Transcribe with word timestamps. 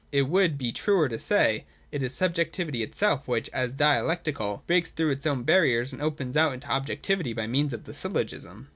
It 0.11 0.23
would 0.23 0.57
be 0.57 0.71
truer 0.71 1.07
to 1.09 1.19
say 1.19 1.65
that 1.91 1.97
it 1.97 2.03
is 2.03 2.15
sub 2.15 2.33
jectivity 2.33 2.81
itself 2.81 3.27
which, 3.27 3.51
as 3.53 3.75
dialectical, 3.75 4.63
breaks 4.65 4.89
through 4.89 5.11
its 5.11 5.27
own 5.27 5.43
barriers 5.43 5.93
and 5.93 6.01
opens 6.01 6.35
out 6.35 6.55
into 6.55 6.71
objectivity 6.71 7.33
by 7.33 7.45
means 7.45 7.71
of 7.71 7.83
the 7.83 7.93
syllogism. 7.93 8.69